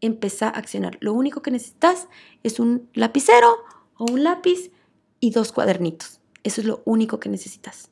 [0.00, 0.96] Empezá a accionar.
[1.00, 2.08] Lo único que necesitas
[2.42, 3.56] es un lapicero
[3.98, 4.70] o un lápiz
[5.18, 6.20] y dos cuadernitos.
[6.42, 7.90] Eso es lo único que necesitas.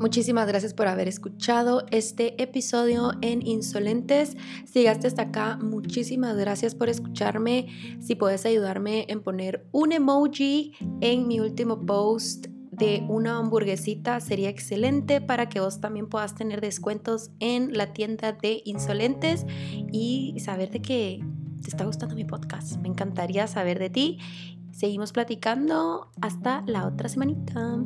[0.00, 4.34] Muchísimas gracias por haber escuchado este episodio en Insolentes.
[4.64, 7.66] Si llegaste hasta acá, muchísimas gracias por escucharme.
[8.00, 10.72] Si puedes ayudarme en poner un emoji
[11.02, 16.62] en mi último post de una hamburguesita sería excelente para que vos también puedas tener
[16.62, 19.44] descuentos en la tienda de Insolentes
[19.92, 21.20] y saber de que
[21.60, 22.78] te está gustando mi podcast.
[22.78, 24.18] Me encantaría saber de ti.
[24.72, 27.84] Seguimos platicando hasta la otra semanita.